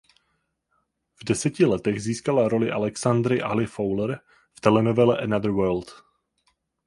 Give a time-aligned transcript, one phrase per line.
[1.15, 4.19] V deseti letech získala roli Alexandry "Ali" Fowler
[4.53, 6.03] v telenovele "Another World".